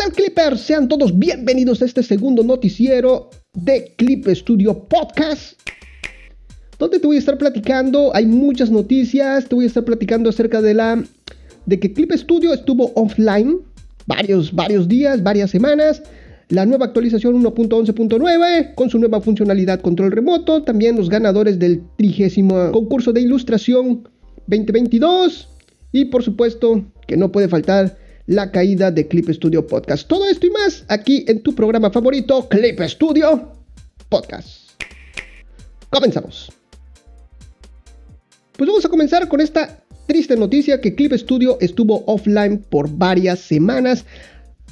tal 0.00 0.12
Clippers? 0.12 0.62
Sean 0.62 0.88
todos 0.88 1.18
bienvenidos 1.18 1.82
a 1.82 1.84
este 1.84 2.02
segundo 2.02 2.42
noticiero 2.42 3.28
de 3.52 3.92
Clip 3.98 4.26
Studio 4.28 4.88
Podcast. 4.88 5.60
Donde 6.78 6.98
te 6.98 7.06
voy 7.06 7.16
a 7.16 7.18
estar 7.18 7.36
platicando, 7.36 8.10
hay 8.16 8.24
muchas 8.24 8.70
noticias, 8.70 9.46
te 9.46 9.54
voy 9.54 9.64
a 9.64 9.68
estar 9.68 9.84
platicando 9.84 10.30
acerca 10.30 10.62
de 10.62 10.72
la 10.72 11.04
de 11.66 11.78
que 11.78 11.92
Clip 11.92 12.10
Studio 12.12 12.54
estuvo 12.54 12.92
offline 12.94 13.58
varios 14.06 14.54
varios 14.54 14.88
días, 14.88 15.22
varias 15.22 15.50
semanas. 15.50 16.02
La 16.48 16.64
nueva 16.64 16.86
actualización 16.86 17.34
1.11.9 17.42 18.74
con 18.76 18.88
su 18.88 18.98
nueva 18.98 19.20
funcionalidad 19.20 19.82
control 19.82 20.12
remoto, 20.12 20.62
también 20.62 20.96
los 20.96 21.10
ganadores 21.10 21.58
del 21.58 21.82
trigésimo 21.98 22.72
concurso 22.72 23.12
de 23.12 23.20
ilustración 23.20 24.08
2022 24.46 25.46
y 25.92 26.06
por 26.06 26.22
supuesto 26.22 26.86
que 27.06 27.18
no 27.18 27.30
puede 27.30 27.48
faltar 27.48 27.99
la 28.30 28.52
caída 28.52 28.92
de 28.92 29.08
Clip 29.08 29.28
Studio 29.28 29.66
Podcast. 29.66 30.06
Todo 30.06 30.28
esto 30.28 30.46
y 30.46 30.50
más 30.50 30.84
aquí 30.86 31.24
en 31.26 31.42
tu 31.42 31.52
programa 31.52 31.90
favorito, 31.90 32.48
Clip 32.48 32.80
Studio 32.82 33.50
Podcast. 34.08 34.70
Comenzamos. 35.90 36.52
Pues 38.56 38.68
vamos 38.68 38.84
a 38.84 38.88
comenzar 38.88 39.26
con 39.26 39.40
esta 39.40 39.82
triste 40.06 40.36
noticia 40.36 40.80
que 40.80 40.94
Clip 40.94 41.12
Studio 41.14 41.58
estuvo 41.60 42.04
offline 42.06 42.58
por 42.58 42.88
varias 42.88 43.40
semanas. 43.40 44.04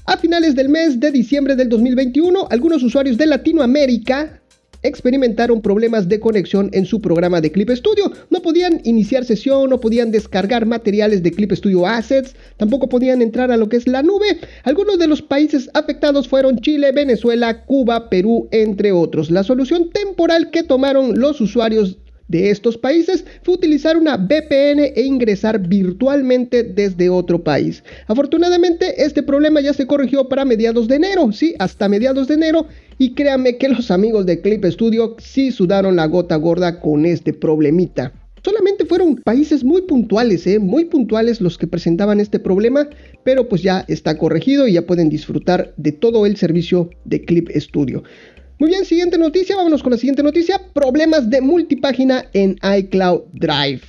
A 0.07 0.17
finales 0.17 0.55
del 0.55 0.69
mes 0.69 1.01
de 1.01 1.11
diciembre 1.11 1.57
del 1.57 1.69
2021, 1.69 2.47
algunos 2.51 2.85
usuarios 2.85 3.19
de 3.19 3.27
Latinoamérica 3.27 4.41
experimentaron 4.83 5.61
problemas 5.61 6.09
de 6.09 6.21
conexión 6.21 6.71
en 6.73 6.87
su 6.87 7.01
programa 7.01 7.41
de 7.41 7.51
Clip 7.51 7.71
Studio. 7.71 8.13
No 8.31 8.43
podían 8.43 8.81
iniciar 8.85 9.25
sesión, 9.25 9.71
no 9.71 9.81
podían 9.81 10.11
descargar 10.11 10.67
materiales 10.67 11.23
de 11.23 11.33
Clip 11.33 11.53
Studio 11.53 11.87
Assets, 11.87 12.35
tampoco 12.57 12.89
podían 12.89 13.23
entrar 13.23 13.51
a 13.51 13.57
lo 13.57 13.69
que 13.69 13.77
es 13.77 13.87
la 13.87 14.03
nube. 14.03 14.39
Algunos 14.65 14.99
de 14.99 15.09
los 15.09 15.23
países 15.23 15.71
afectados 15.75 16.29
fueron 16.29 16.59
Chile, 16.61 16.93
Venezuela, 16.93 17.65
Cuba, 17.65 18.09
Perú, 18.11 18.49
entre 18.51 18.93
otros. 18.93 19.31
La 19.31 19.43
solución 19.43 19.91
temporal 19.91 20.51
que 20.51 20.63
tomaron 20.63 21.19
los 21.19 21.41
usuarios 21.41 21.99
de 22.29 22.51
estos 22.51 22.79
países 22.79 23.25
fue 23.43 23.55
utilizar 23.55 23.97
una 23.97 24.17
VPN 24.17 24.93
e 24.95 25.03
ingresar 25.03 25.67
virtualmente 25.67 26.63
desde 26.63 27.09
otro 27.09 27.43
país. 27.43 27.83
Afortunadamente 28.07 29.03
este 29.05 29.23
problema 29.23 29.61
ya 29.61 29.73
se 29.73 29.87
corrigió 29.87 30.29
para 30.29 30.45
mediados 30.45 30.89
de 30.89 30.97
enero, 30.97 31.33
sí, 31.33 31.55
hasta 31.59 31.89
mediados 31.89 32.29
de 32.29 32.35
enero 32.35 32.67
y 32.99 33.15
créanme 33.15 33.57
que 33.57 33.69
los 33.69 33.91
amigos 33.91 34.27
de 34.27 34.41
Clip 34.41 34.65
Studio 34.65 35.17
sí 35.19 35.51
sudaron 35.51 35.97
la 35.97 36.07
gota 36.07 36.37
gorda 36.37 36.81
con 36.81 37.07
este 37.07 37.33
problemita. 37.33 38.13
Solamente 38.45 38.87
fueron 38.87 39.17
países 39.17 39.65
muy 39.65 39.83
puntuales, 39.83 40.47
¿eh? 40.47 40.59
muy 40.59 40.85
puntuales 40.85 41.41
los 41.41 41.59
que 41.59 41.67
presentaban 41.67 42.21
este 42.21 42.39
problema, 42.39 42.89
pero 43.25 43.49
pues 43.49 43.63
ya 43.63 43.85
está 43.89 44.17
corregido 44.17 44.69
y 44.69 44.75
ya 44.75 44.87
pueden 44.87 45.09
disfrutar 45.09 45.75
de 45.77 45.93
todo 45.93 46.25
el 46.25 46.37
servicio 46.37 46.91
de 47.05 47.25
Clip 47.25 47.51
Studio. 47.57 48.05
Muy 48.61 48.71
bien, 48.71 48.85
siguiente 48.85 49.19
noticia, 49.19 49.55
vámonos 49.55 49.85
con 49.85 49.93
la 49.93 49.99
siguiente 49.99 50.25
noticia. 50.25 50.61
Problemas 50.73 51.31
de 51.31 51.41
multipágina 51.41 52.25
en 52.33 52.59
iCloud 52.79 53.21
Drive. 53.33 53.83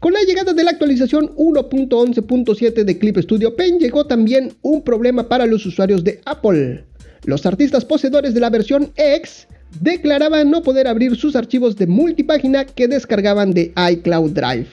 Con 0.00 0.12
la 0.12 0.22
llegada 0.22 0.52
de 0.52 0.62
la 0.62 0.72
actualización 0.72 1.34
1.11.7 1.36 2.84
de 2.84 2.98
Clip 2.98 3.16
Studio 3.16 3.56
Paint 3.56 3.80
llegó 3.80 4.06
también 4.06 4.52
un 4.60 4.82
problema 4.82 5.30
para 5.30 5.46
los 5.46 5.64
usuarios 5.64 6.04
de 6.04 6.20
Apple. 6.26 6.84
Los 7.24 7.46
artistas 7.46 7.86
poseedores 7.86 8.34
de 8.34 8.40
la 8.40 8.50
versión 8.50 8.92
X 8.96 9.48
declaraban 9.80 10.50
no 10.50 10.62
poder 10.62 10.86
abrir 10.86 11.16
sus 11.16 11.34
archivos 11.34 11.74
de 11.76 11.86
multipágina 11.86 12.66
que 12.66 12.86
descargaban 12.86 13.52
de 13.52 13.72
iCloud 13.92 14.32
Drive 14.32 14.68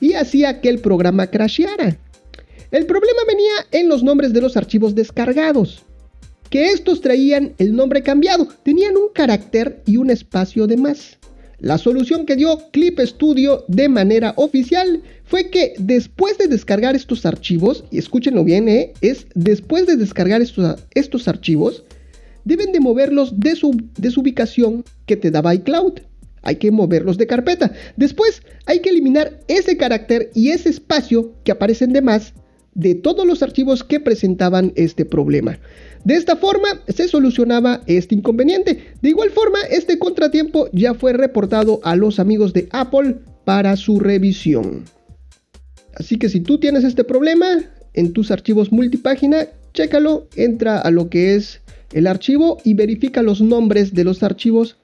y 0.00 0.14
hacía 0.14 0.62
que 0.62 0.70
el 0.70 0.78
programa 0.78 1.26
crasheara. 1.26 1.98
El 2.70 2.86
problema 2.86 3.20
venía 3.26 3.52
en 3.72 3.90
los 3.90 4.02
nombres 4.02 4.32
de 4.32 4.40
los 4.40 4.56
archivos 4.56 4.94
descargados 4.94 5.84
que 6.50 6.66
estos 6.70 7.00
traían 7.00 7.54
el 7.58 7.74
nombre 7.74 8.02
cambiado, 8.02 8.48
tenían 8.62 8.96
un 8.96 9.08
carácter 9.12 9.82
y 9.86 9.96
un 9.96 10.10
espacio 10.10 10.66
de 10.66 10.76
más. 10.76 11.18
La 11.60 11.76
solución 11.76 12.24
que 12.24 12.36
dio 12.36 12.70
Clip 12.70 13.00
Studio 13.00 13.64
de 13.66 13.88
manera 13.88 14.32
oficial 14.36 15.02
fue 15.24 15.50
que 15.50 15.74
después 15.78 16.38
de 16.38 16.46
descargar 16.46 16.94
estos 16.94 17.26
archivos, 17.26 17.84
y 17.90 17.98
escúchenlo 17.98 18.44
bien, 18.44 18.68
¿eh? 18.68 18.92
es 19.00 19.26
después 19.34 19.86
de 19.86 19.96
descargar 19.96 20.40
estos, 20.40 21.28
archivos, 21.28 21.82
deben 22.44 22.70
de 22.70 22.78
moverlos 22.78 23.40
de 23.40 23.56
su, 23.56 23.76
de 23.98 24.10
su 24.10 24.20
ubicación 24.20 24.84
que 25.04 25.16
te 25.16 25.32
daba 25.32 25.54
iCloud. 25.54 25.94
Hay 26.42 26.56
que 26.56 26.70
moverlos 26.70 27.18
de 27.18 27.26
carpeta. 27.26 27.72
Después 27.96 28.42
hay 28.64 28.78
que 28.78 28.90
eliminar 28.90 29.40
ese 29.48 29.76
carácter 29.76 30.30
y 30.34 30.50
ese 30.50 30.68
espacio 30.68 31.32
que 31.42 31.50
aparecen 31.50 31.92
de 31.92 32.02
más 32.02 32.34
de 32.74 32.94
todos 32.94 33.26
los 33.26 33.42
archivos 33.42 33.82
que 33.82 33.98
presentaban 33.98 34.72
este 34.76 35.04
problema. 35.04 35.58
De 36.04 36.14
esta 36.14 36.36
forma 36.36 36.68
se 36.88 37.08
solucionaba 37.08 37.82
este 37.86 38.14
inconveniente. 38.14 38.94
De 39.02 39.08
igual 39.08 39.30
forma, 39.30 39.58
este 39.70 39.98
contratiempo 39.98 40.68
ya 40.72 40.94
fue 40.94 41.12
reportado 41.12 41.80
a 41.82 41.96
los 41.96 42.18
amigos 42.18 42.52
de 42.52 42.68
Apple 42.70 43.16
para 43.44 43.76
su 43.76 43.98
revisión. 43.98 44.84
Así 45.94 46.18
que 46.18 46.28
si 46.28 46.40
tú 46.40 46.58
tienes 46.58 46.84
este 46.84 47.04
problema 47.04 47.46
en 47.94 48.12
tus 48.12 48.30
archivos 48.30 48.70
multipágina, 48.70 49.48
chécalo, 49.74 50.28
entra 50.36 50.78
a 50.80 50.90
lo 50.90 51.10
que 51.10 51.34
es 51.34 51.60
el 51.92 52.06
archivo 52.06 52.58
y 52.64 52.74
verifica 52.74 53.22
los 53.22 53.40
nombres 53.40 53.94
de 53.94 54.04
los 54.04 54.22
archivos 54.22 54.76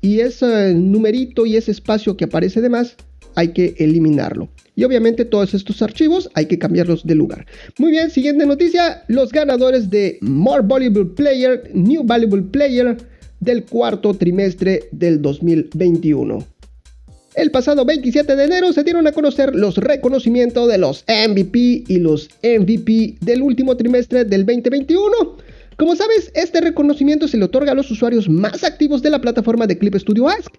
y 0.00 0.20
ese 0.20 0.74
numerito 0.74 1.46
y 1.46 1.56
ese 1.56 1.70
espacio 1.70 2.16
que 2.16 2.24
aparece 2.24 2.60
de 2.60 2.68
más 2.68 2.96
hay 3.34 3.48
que 3.48 3.74
eliminarlo. 3.78 4.48
Y 4.76 4.84
obviamente 4.84 5.24
todos 5.24 5.54
estos 5.54 5.82
archivos 5.82 6.30
hay 6.34 6.46
que 6.46 6.58
cambiarlos 6.58 7.06
de 7.06 7.14
lugar. 7.14 7.46
Muy 7.78 7.90
bien, 7.90 8.10
siguiente 8.10 8.46
noticia. 8.46 9.04
Los 9.08 9.30
ganadores 9.30 9.90
de 9.90 10.18
More 10.20 10.62
Valuable 10.64 11.04
Player, 11.04 11.70
New 11.74 12.02
Valuable 12.04 12.42
Player 12.42 12.96
del 13.40 13.64
cuarto 13.64 14.14
trimestre 14.14 14.88
del 14.92 15.20
2021. 15.20 16.46
El 17.34 17.50
pasado 17.50 17.84
27 17.84 18.34
de 18.34 18.44
enero 18.44 18.72
se 18.72 18.82
dieron 18.82 19.06
a 19.06 19.12
conocer 19.12 19.54
los 19.54 19.76
reconocimientos 19.76 20.68
de 20.68 20.78
los 20.78 21.04
MVP 21.06 21.84
y 21.86 21.98
los 21.98 22.28
MVP 22.42 23.16
del 23.20 23.42
último 23.42 23.76
trimestre 23.76 24.24
del 24.24 24.44
2021. 24.44 25.36
Como 25.80 25.96
sabes, 25.96 26.30
este 26.34 26.60
reconocimiento 26.60 27.26
se 27.26 27.38
le 27.38 27.44
otorga 27.46 27.72
a 27.72 27.74
los 27.74 27.90
usuarios 27.90 28.28
más 28.28 28.64
activos 28.64 29.00
de 29.00 29.08
la 29.08 29.22
plataforma 29.22 29.66
de 29.66 29.78
Clip 29.78 29.96
Studio 29.96 30.28
Ask 30.28 30.54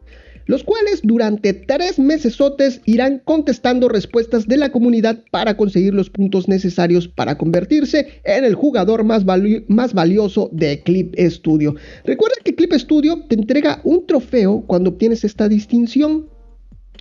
los 0.48 0.64
cuales 0.64 1.02
durante 1.04 1.54
tres 1.54 2.00
mesesotes 2.00 2.82
irán 2.86 3.22
contestando 3.24 3.88
respuestas 3.88 4.48
de 4.48 4.58
la 4.58 4.72
comunidad 4.72 5.24
para 5.30 5.56
conseguir 5.56 5.94
los 5.94 6.10
puntos 6.10 6.48
necesarios 6.48 7.08
para 7.08 7.38
convertirse 7.38 8.22
en 8.24 8.44
el 8.46 8.56
jugador 8.56 9.04
más, 9.04 9.24
valioso 9.24 10.50
de 10.52 10.82
Clip 10.82 11.14
Studio. 11.20 11.76
Recuerda 12.04 12.38
que 12.44 12.56
Clip 12.56 12.74
Studio 12.74 13.24
te 13.30 13.36
entrega 13.36 13.80
un 13.84 14.08
trofeo 14.08 14.64
cuando 14.66 14.90
obtienes 14.90 15.24
esta 15.24 15.48
distinción, 15.48 16.28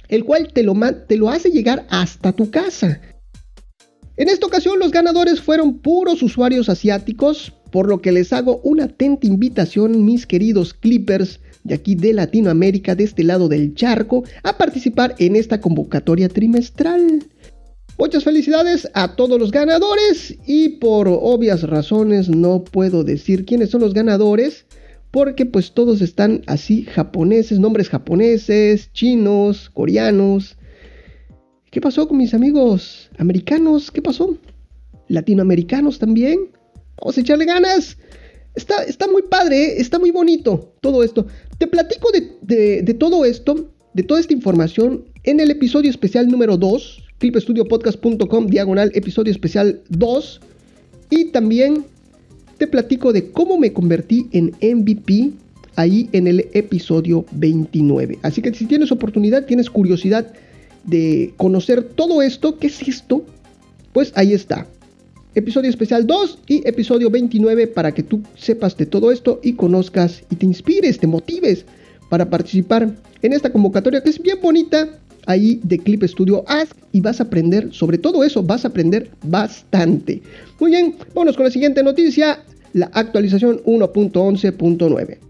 el 0.09 0.25
cual 0.25 0.53
te 0.53 0.63
lo 1.17 1.31
hace 1.31 1.51
llegar 1.51 1.87
hasta 1.89 2.33
tu 2.33 2.51
casa. 2.51 3.01
En 4.17 4.29
esta 4.29 4.47
ocasión 4.47 4.79
los 4.79 4.91
ganadores 4.91 5.41
fueron 5.41 5.79
puros 5.79 6.23
usuarios 6.23 6.69
asiáticos, 6.69 7.53
por 7.71 7.89
lo 7.89 8.01
que 8.01 8.13
les 8.13 8.33
hago 8.33 8.61
una 8.65 8.85
atenta 8.85 9.27
invitación, 9.27 10.05
mis 10.05 10.27
queridos 10.27 10.75
Clippers, 10.75 11.41
de 11.65 11.75
aquí 11.75 11.95
de 11.95 12.13
Latinoamérica, 12.13 12.95
de 12.95 13.05
este 13.05 13.23
lado 13.23 13.49
del 13.49 13.75
charco, 13.75 14.25
a 14.43 14.59
participar 14.59 15.15
en 15.19 15.37
esta 15.37 15.61
convocatoria 15.61 16.29
trimestral. 16.29 17.25
Muchas 17.99 18.25
felicidades 18.25 18.89
a 18.95 19.15
todos 19.15 19.39
los 19.39 19.51
ganadores 19.51 20.37
y 20.47 20.71
por 20.71 21.07
obvias 21.09 21.63
razones 21.63 22.29
no 22.31 22.65
puedo 22.65 23.05
decir 23.05 23.45
quiénes 23.45 23.71
son 23.71 23.83
los 23.83 23.93
ganadores 23.93 24.65
porque 25.11 25.45
pues 25.45 25.73
todos 25.73 26.01
están 26.01 26.43
así 26.47 26.85
japoneses, 26.85 27.59
nombres 27.59 27.89
japoneses, 27.89 28.93
chinos, 28.93 29.71
coreanos. 29.71 30.57
¿Qué 31.71 31.81
pasó 31.81 32.09
con 32.09 32.17
mis 32.17 32.35
amigos 32.35 33.09
americanos? 33.17 33.93
¿Qué 33.93 34.03
pasó? 34.03 34.37
Latinoamericanos 35.07 36.01
también. 36.01 36.49
Vamos 36.99 37.17
a 37.17 37.21
echarle 37.21 37.45
ganas. 37.45 37.97
Está, 38.57 38.83
está 38.83 39.07
muy 39.07 39.23
padre, 39.23 39.81
está 39.81 40.01
muy 40.01 40.11
bonito 40.11 40.75
todo 40.81 41.05
esto. 41.05 41.29
Te 41.59 41.69
platico 41.69 42.11
de, 42.11 42.97
todo 42.99 43.25
esto, 43.25 43.71
de 43.95 44.03
toda 44.03 44.19
esta 44.19 44.33
información, 44.33 45.05
en 45.23 45.39
el 45.39 45.53
episodio 45.53 45.91
especial 45.91 46.29
número 46.29 46.57
2, 46.57 47.05
clipstudiopodcast.com, 47.19 48.47
diagonal, 48.49 48.91
episodio 48.95 49.31
especial 49.31 49.81
2. 49.91 50.41
Y 51.11 51.27
también 51.27 51.85
te 52.59 52.67
platico 52.67 53.13
de 53.13 53.31
cómo 53.31 53.59
me 53.59 53.73
convertí 53.73 54.27
en 54.33 54.57
MVP 54.61 55.31
ahí 55.77 56.09
en 56.11 56.27
el 56.27 56.49
episodio 56.53 57.25
29. 57.31 58.19
Así 58.23 58.43
que 58.43 58.53
si 58.53 58.67
tienes 58.67 58.91
oportunidad, 58.91 59.47
tienes 59.47 59.71
curiosidad 59.71 60.33
de 60.85 61.35
conocer 61.37 61.83
todo 61.83 62.23
esto, 62.23 62.59
¿qué 62.59 62.69
es 62.69 62.83
esto? 62.87 63.25
Pues 63.93 64.13
ahí 64.15 64.33
está. 64.33 64.67
Episodio 65.35 65.71
especial 65.71 66.07
2 66.07 66.39
y 66.49 66.69
episodio 66.69 67.09
29 67.09 67.69
para 67.69 67.93
que 67.93 68.03
tú 68.03 68.21
sepas 68.37 68.77
de 68.77 68.87
todo 68.87 69.13
esto 69.13 69.41
y 69.43 69.53
conozcas 69.53 70.25
y 70.29 70.37
te 70.37 70.47
inspires, 70.47 70.99
te 70.99 71.07
motives 71.07 71.65
para 72.09 72.29
participar 72.29 72.95
en 73.23 73.33
esta 73.33 73.53
convocatoria 73.53 74.03
que 74.03 74.11
es 74.11 74.21
bien 74.21 74.39
bonita. 74.43 74.89
ahí 75.27 75.61
de 75.63 75.79
Clip 75.79 76.03
Studio 76.05 76.43
Ask 76.49 76.75
y 76.93 77.01
vas 77.01 77.21
a 77.21 77.25
aprender 77.25 77.69
sobre 77.73 77.99
todo 77.99 78.25
eso, 78.25 78.43
vas 78.43 78.65
a 78.65 78.69
aprender 78.69 79.11
bastante. 79.23 80.23
Muy 80.59 80.71
bien, 80.73 80.97
vámonos 81.15 81.37
con 81.37 81.45
la 81.45 81.53
siguiente 81.53 81.83
noticia, 81.83 82.43
la 82.73 82.91
actualización 82.93 83.63
1.11.9. 83.65 85.30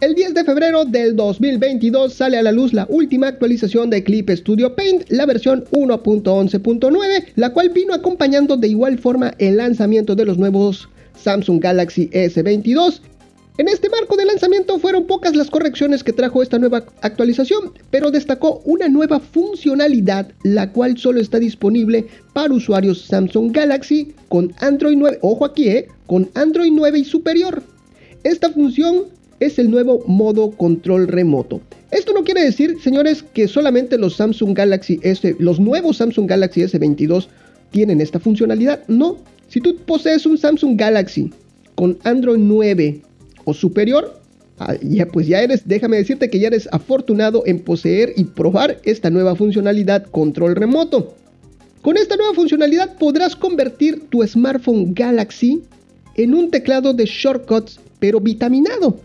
El 0.00 0.14
10 0.14 0.32
de 0.32 0.44
febrero 0.44 0.86
del 0.86 1.14
2022 1.14 2.14
sale 2.14 2.38
a 2.38 2.42
la 2.42 2.52
luz 2.52 2.72
la 2.72 2.86
última 2.88 3.28
actualización 3.28 3.90
de 3.90 4.02
Clip 4.02 4.30
Studio 4.30 4.74
Paint, 4.74 5.04
la 5.10 5.26
versión 5.26 5.66
1.11.9, 5.72 7.26
la 7.36 7.52
cual 7.52 7.68
vino 7.68 7.92
acompañando 7.92 8.56
de 8.56 8.68
igual 8.68 8.98
forma 8.98 9.34
el 9.36 9.58
lanzamiento 9.58 10.14
de 10.14 10.24
los 10.24 10.38
nuevos 10.38 10.88
Samsung 11.22 11.60
Galaxy 11.60 12.08
S22. 12.14 13.02
En 13.58 13.68
este 13.68 13.90
marco 13.90 14.16
de 14.16 14.24
lanzamiento 14.24 14.78
fueron 14.78 15.06
pocas 15.06 15.36
las 15.36 15.50
correcciones 15.50 16.02
que 16.02 16.14
trajo 16.14 16.42
esta 16.42 16.58
nueva 16.58 16.82
actualización, 17.02 17.74
pero 17.90 18.10
destacó 18.10 18.62
una 18.64 18.88
nueva 18.88 19.20
funcionalidad, 19.20 20.32
la 20.44 20.72
cual 20.72 20.96
solo 20.96 21.20
está 21.20 21.38
disponible 21.38 22.06
para 22.32 22.54
usuarios 22.54 23.04
Samsung 23.04 23.52
Galaxy 23.52 24.14
con 24.30 24.54
Android 24.60 24.96
9, 24.96 25.18
ojo 25.20 25.44
aquí, 25.44 25.68
eh, 25.68 25.88
con 26.06 26.30
Android 26.32 26.72
9 26.72 27.00
y 27.00 27.04
superior. 27.04 27.62
Esta 28.24 28.48
función 28.50 29.19
es 29.40 29.58
el 29.58 29.70
nuevo 29.70 30.04
modo 30.06 30.50
control 30.52 31.08
remoto. 31.08 31.60
Esto 31.90 32.12
no 32.12 32.22
quiere 32.22 32.44
decir, 32.44 32.76
señores, 32.80 33.22
que 33.22 33.48
solamente 33.48 33.98
los 33.98 34.16
Samsung 34.16 34.54
Galaxy 34.54 35.00
S, 35.02 35.34
los 35.38 35.58
nuevos 35.58 35.96
Samsung 35.96 36.28
Galaxy 36.28 36.60
S22 36.60 37.26
tienen 37.70 38.00
esta 38.00 38.20
funcionalidad. 38.20 38.86
No, 38.86 39.16
si 39.48 39.60
tú 39.60 39.76
posees 39.76 40.26
un 40.26 40.38
Samsung 40.38 40.78
Galaxy 40.78 41.32
con 41.74 41.98
Android 42.04 42.38
9 42.38 43.00
o 43.44 43.54
superior, 43.54 44.20
ah, 44.58 44.74
ya 44.82 45.06
pues 45.06 45.26
ya 45.26 45.40
eres, 45.42 45.66
déjame 45.66 45.96
decirte 45.96 46.28
que 46.28 46.38
ya 46.38 46.48
eres 46.48 46.68
afortunado 46.70 47.42
en 47.46 47.60
poseer 47.60 48.12
y 48.16 48.24
probar 48.24 48.78
esta 48.84 49.10
nueva 49.10 49.34
funcionalidad 49.34 50.04
control 50.06 50.54
remoto. 50.54 51.14
Con 51.80 51.96
esta 51.96 52.16
nueva 52.16 52.34
funcionalidad 52.34 52.98
podrás 52.98 53.34
convertir 53.34 54.02
tu 54.10 54.22
smartphone 54.26 54.92
Galaxy 54.92 55.62
en 56.14 56.34
un 56.34 56.50
teclado 56.50 56.92
de 56.92 57.06
shortcuts 57.06 57.80
pero 57.98 58.20
vitaminado 58.20 58.98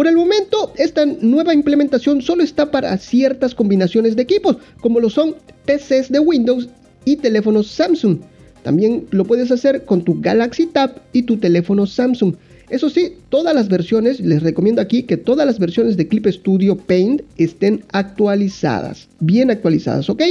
por 0.00 0.06
el 0.06 0.16
momento, 0.16 0.72
esta 0.78 1.04
nueva 1.04 1.52
implementación 1.52 2.22
solo 2.22 2.42
está 2.42 2.70
para 2.70 2.96
ciertas 2.96 3.54
combinaciones 3.54 4.16
de 4.16 4.22
equipos, 4.22 4.56
como 4.80 4.98
lo 4.98 5.10
son 5.10 5.34
PCs 5.66 6.10
de 6.10 6.18
Windows 6.18 6.70
y 7.04 7.16
teléfonos 7.16 7.66
Samsung. 7.66 8.20
También 8.62 9.06
lo 9.10 9.26
puedes 9.26 9.50
hacer 9.50 9.84
con 9.84 10.02
tu 10.02 10.18
Galaxy 10.18 10.64
Tab 10.68 11.02
y 11.12 11.24
tu 11.24 11.36
teléfono 11.36 11.84
Samsung. 11.84 12.34
Eso 12.70 12.88
sí, 12.88 13.16
todas 13.28 13.54
las 13.54 13.68
versiones, 13.68 14.20
les 14.20 14.42
recomiendo 14.42 14.80
aquí 14.80 15.02
que 15.02 15.18
todas 15.18 15.46
las 15.46 15.58
versiones 15.58 15.98
de 15.98 16.08
Clip 16.08 16.26
Studio 16.28 16.78
Paint 16.78 17.20
estén 17.36 17.84
actualizadas, 17.92 19.06
bien 19.18 19.50
actualizadas, 19.50 20.08
¿ok? 20.08 20.22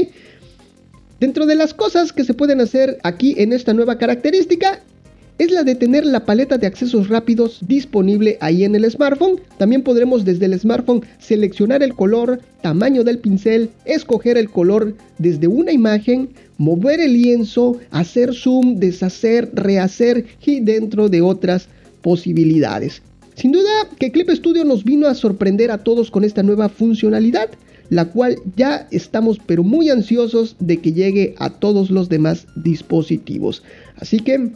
Dentro 1.19 1.45
de 1.45 1.53
las 1.53 1.75
cosas 1.75 2.11
que 2.11 2.23
se 2.23 2.33
pueden 2.33 2.59
hacer 2.59 2.97
aquí 3.03 3.35
en 3.37 3.53
esta 3.53 3.75
nueva 3.75 3.99
característica 3.99 4.81
es 5.39 5.51
la 5.51 5.63
de 5.63 5.73
tener 5.73 6.05
la 6.05 6.25
paleta 6.25 6.57
de 6.57 6.67
accesos 6.67 7.07
rápidos 7.07 7.59
disponible 7.65 8.37
ahí 8.41 8.65
en 8.65 8.75
el 8.75 8.89
smartphone. 8.91 9.39
También 9.57 9.83
podremos 9.83 10.25
desde 10.25 10.45
el 10.45 10.59
smartphone 10.59 11.01
seleccionar 11.17 11.81
el 11.81 11.95
color, 11.95 12.41
tamaño 12.61 13.05
del 13.05 13.19
pincel, 13.19 13.69
escoger 13.85 14.37
el 14.37 14.49
color 14.49 14.95
desde 15.17 15.47
una 15.47 15.71
imagen, 15.71 16.29
mover 16.57 16.99
el 16.99 17.13
lienzo, 17.13 17.77
hacer 17.89 18.33
zoom, 18.33 18.75
deshacer, 18.75 19.49
rehacer 19.53 20.25
y 20.45 20.59
dentro 20.59 21.07
de 21.07 21.21
otras 21.21 21.69
posibilidades. 22.01 23.01
Sin 23.35 23.53
duda 23.53 23.69
que 23.97 24.11
Clip 24.11 24.29
Studio 24.31 24.65
nos 24.65 24.83
vino 24.83 25.07
a 25.07 25.15
sorprender 25.15 25.71
a 25.71 25.77
todos 25.77 26.11
con 26.11 26.25
esta 26.25 26.43
nueva 26.43 26.67
funcionalidad, 26.67 27.49
la 27.89 28.09
cual 28.09 28.35
ya 28.57 28.89
estamos 28.91 29.39
pero 29.45 29.63
muy 29.63 29.89
ansiosos 29.89 30.57
de 30.59 30.77
que 30.81 30.91
llegue 30.91 31.35
a 31.37 31.49
todos 31.49 31.89
los 31.89 32.09
demás 32.09 32.45
dispositivos. 32.57 33.63
Así 33.95 34.19
que 34.19 34.51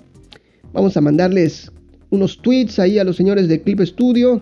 Vamos 0.73 0.97
a 0.97 1.01
mandarles 1.01 1.71
unos 2.09 2.39
tweets 2.41 2.79
ahí 2.79 2.97
a 2.97 3.03
los 3.03 3.15
señores 3.15 3.47
de 3.47 3.61
Clip 3.61 3.79
Studio 3.81 4.41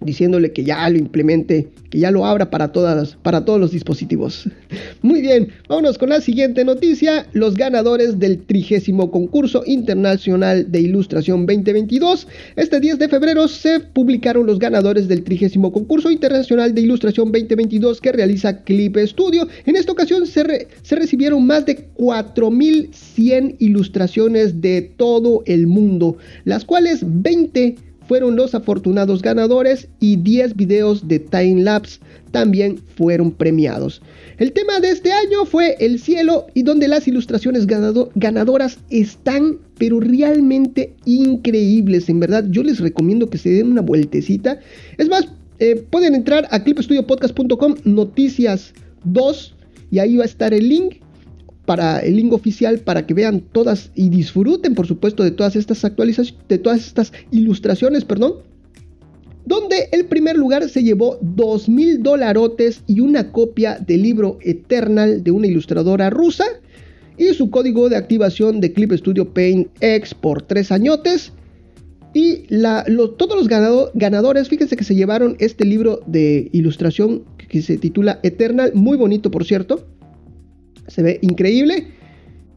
diciéndole 0.00 0.52
que 0.52 0.64
ya 0.64 0.88
lo 0.90 0.98
implemente, 0.98 1.68
que 1.90 1.98
ya 1.98 2.10
lo 2.10 2.26
abra 2.26 2.50
para, 2.50 2.68
todas, 2.72 3.16
para 3.22 3.44
todos 3.44 3.58
los 3.58 3.70
dispositivos. 3.70 4.48
Muy 5.02 5.20
bien, 5.20 5.48
vámonos 5.68 5.98
con 5.98 6.10
la 6.10 6.20
siguiente 6.20 6.64
noticia. 6.64 7.26
Los 7.32 7.54
ganadores 7.54 8.18
del 8.18 8.38
trigésimo 8.42 9.10
concurso 9.10 9.62
internacional 9.66 10.70
de 10.70 10.80
ilustración 10.80 11.46
2022. 11.46 12.28
Este 12.56 12.80
10 12.80 12.98
de 12.98 13.08
febrero 13.08 13.48
se 13.48 13.80
publicaron 13.80 14.46
los 14.46 14.58
ganadores 14.58 15.08
del 15.08 15.24
trigésimo 15.24 15.72
concurso 15.72 16.10
internacional 16.10 16.74
de 16.74 16.82
ilustración 16.82 17.32
2022 17.32 18.00
que 18.00 18.12
realiza 18.12 18.62
Clip 18.64 18.96
Studio. 18.98 19.48
En 19.64 19.76
esta 19.76 19.92
ocasión 19.92 20.26
se, 20.26 20.68
se 20.82 20.96
recibieron 20.96 21.46
más 21.46 21.64
de 21.64 21.76
4100 21.94 23.56
ilustraciones 23.58 24.60
de 24.60 24.82
todo 24.82 25.42
el 25.46 25.66
mundo, 25.66 26.16
las 26.44 26.64
cuales 26.64 27.00
20 27.02 27.76
fueron 28.08 28.36
los 28.36 28.54
afortunados 28.54 29.22
ganadores 29.22 29.88
y 30.00 30.16
10 30.16 30.56
videos 30.56 31.08
de 31.08 31.18
time 31.18 31.62
lapse 31.62 32.00
también 32.30 32.78
fueron 32.96 33.30
premiados. 33.30 34.02
El 34.38 34.52
tema 34.52 34.80
de 34.80 34.90
este 34.90 35.12
año 35.12 35.44
fue 35.46 35.76
el 35.80 35.98
cielo 35.98 36.46
y 36.54 36.62
donde 36.62 36.88
las 36.88 37.08
ilustraciones 37.08 37.66
ganadoras 37.66 38.78
están 38.90 39.58
pero 39.78 40.00
realmente 40.00 40.94
increíbles. 41.04 42.08
En 42.08 42.20
verdad 42.20 42.44
yo 42.50 42.62
les 42.62 42.80
recomiendo 42.80 43.30
que 43.30 43.38
se 43.38 43.50
den 43.50 43.70
una 43.70 43.80
vueltecita. 43.80 44.60
Es 44.98 45.08
más, 45.08 45.28
eh, 45.58 45.82
pueden 45.90 46.14
entrar 46.14 46.46
a 46.50 46.62
clipstudiopodcast.com 46.62 47.76
noticias 47.84 48.74
2 49.04 49.54
y 49.90 49.98
ahí 49.98 50.16
va 50.16 50.24
a 50.24 50.26
estar 50.26 50.52
el 50.52 50.68
link 50.68 50.96
para 51.66 51.98
el 51.98 52.16
link 52.16 52.32
oficial 52.32 52.78
para 52.78 53.06
que 53.06 53.12
vean 53.12 53.40
todas 53.40 53.90
y 53.94 54.08
disfruten, 54.08 54.74
por 54.74 54.86
supuesto, 54.86 55.24
de 55.24 55.32
todas 55.32 55.56
estas 55.56 55.84
actualizaciones, 55.84 56.40
de 56.48 56.58
todas 56.58 56.86
estas 56.86 57.12
ilustraciones, 57.30 58.04
perdón. 58.04 58.36
Donde 59.44 59.88
el 59.92 60.06
primer 60.06 60.36
lugar 60.36 60.68
se 60.68 60.82
llevó 60.82 61.18
2 61.20 61.68
mil 61.68 62.02
dolarotes 62.02 62.82
y 62.86 63.00
una 63.00 63.30
copia 63.30 63.78
del 63.78 64.02
libro 64.02 64.38
Eternal 64.40 65.22
de 65.22 65.30
una 65.30 65.46
ilustradora 65.46 66.10
rusa 66.10 66.44
y 67.18 67.26
su 67.34 67.50
código 67.50 67.88
de 67.88 67.96
activación 67.96 68.60
de 68.60 68.72
Clip 68.72 68.92
Studio 68.92 69.32
Paint 69.32 69.68
X 69.80 70.14
por 70.14 70.42
3 70.42 70.72
añotes. 70.72 71.32
Y 72.12 72.46
todos 73.18 73.36
los 73.36 73.48
ganadores, 73.48 74.48
fíjense 74.48 74.76
que 74.76 74.84
se 74.84 74.94
llevaron 74.94 75.36
este 75.38 75.64
libro 75.64 76.00
de 76.06 76.48
ilustración 76.52 77.24
que 77.48 77.62
se 77.62 77.76
titula 77.76 78.18
Eternal, 78.22 78.72
muy 78.74 78.96
bonito 78.96 79.30
por 79.30 79.44
cierto 79.44 79.84
se 80.88 81.02
ve 81.02 81.18
increíble. 81.22 81.88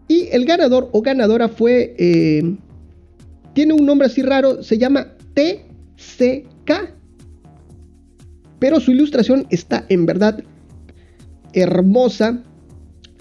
Y 0.07 0.27
el 0.31 0.45
ganador 0.45 0.89
o 0.91 1.01
ganadora 1.01 1.49
fue, 1.49 1.95
eh, 1.97 2.55
tiene 3.53 3.73
un 3.73 3.85
nombre 3.85 4.07
así 4.07 4.21
raro, 4.21 4.63
se 4.63 4.77
llama 4.77 5.13
TCK. 5.33 6.95
Pero 8.59 8.79
su 8.79 8.91
ilustración 8.91 9.47
está 9.49 9.85
en 9.89 10.05
verdad 10.05 10.43
hermosa. 11.53 12.43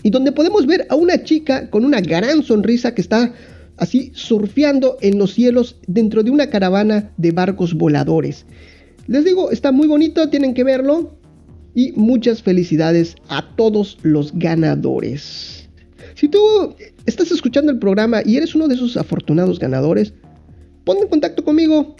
Y 0.02 0.10
donde 0.10 0.32
podemos 0.32 0.66
ver 0.66 0.86
a 0.88 0.94
una 0.94 1.22
chica 1.24 1.70
con 1.70 1.84
una 1.84 2.00
gran 2.00 2.42
sonrisa 2.42 2.94
que 2.94 3.02
está 3.02 3.32
así 3.76 4.10
surfeando 4.14 4.96
en 5.00 5.18
los 5.18 5.34
cielos 5.34 5.76
dentro 5.86 6.22
de 6.22 6.30
una 6.30 6.50
caravana 6.50 7.12
de 7.16 7.32
barcos 7.32 7.74
voladores. 7.74 8.46
Les 9.06 9.24
digo, 9.24 9.50
está 9.50 9.72
muy 9.72 9.88
bonito, 9.88 10.28
tienen 10.28 10.54
que 10.54 10.64
verlo 10.64 11.17
y 11.78 11.92
muchas 11.94 12.42
felicidades 12.42 13.14
a 13.28 13.54
todos 13.54 13.98
los 14.02 14.36
ganadores. 14.36 15.68
Si 16.16 16.26
tú 16.26 16.40
estás 17.06 17.30
escuchando 17.30 17.70
el 17.70 17.78
programa 17.78 18.20
y 18.24 18.36
eres 18.36 18.56
uno 18.56 18.66
de 18.66 18.74
esos 18.74 18.96
afortunados 18.96 19.60
ganadores, 19.60 20.12
ponte 20.82 21.04
en 21.04 21.08
contacto 21.08 21.44
conmigo 21.44 21.94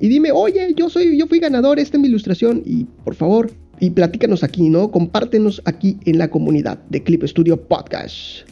y 0.00 0.08
dime, 0.08 0.32
oye, 0.32 0.72
yo 0.74 0.88
soy, 0.88 1.18
yo 1.18 1.26
fui 1.26 1.40
ganador, 1.40 1.78
esta 1.78 1.98
es 1.98 2.00
mi 2.00 2.08
ilustración 2.08 2.62
y 2.64 2.86
por 3.04 3.14
favor, 3.14 3.50
y 3.80 3.90
platícanos 3.90 4.42
aquí, 4.42 4.70
¿no? 4.70 4.90
Compártenos 4.90 5.60
aquí 5.66 5.98
en 6.06 6.16
la 6.16 6.30
comunidad 6.30 6.78
de 6.88 7.02
Clip 7.02 7.22
Studio 7.24 7.60
Podcast. 7.60 8.48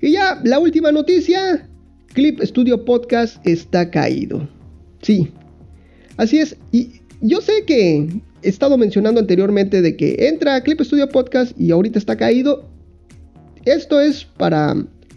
Y 0.00 0.10
ya, 0.10 0.40
la 0.42 0.58
última 0.58 0.90
noticia, 0.90 1.64
Clip 2.12 2.40
Studio 2.40 2.84
Podcast 2.84 3.36
está 3.46 3.88
caído. 3.88 4.48
Sí, 5.00 5.28
así 6.16 6.40
es. 6.40 6.56
Y 6.72 7.02
yo 7.20 7.40
sé 7.40 7.64
que 7.68 8.20
he 8.42 8.48
estado 8.48 8.76
mencionando 8.78 9.20
anteriormente 9.20 9.82
de 9.82 9.96
que 9.96 10.28
entra 10.28 10.54
a 10.54 10.60
Clip 10.62 10.80
Studio 10.80 11.08
Podcast 11.08 11.58
y 11.58 11.70
ahorita 11.70 11.98
está 11.98 12.16
caído. 12.16 12.64
Esto 13.64 14.00
es 14.00 14.24
para, 14.24 14.74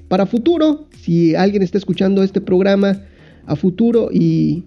para 0.07 0.25
futuro. 0.25 0.87
Si 1.01 1.35
alguien 1.35 1.63
está 1.63 1.77
escuchando 1.77 2.23
este 2.23 2.41
programa 2.41 3.01
a 3.45 3.55
futuro 3.55 4.09
y, 4.11 4.65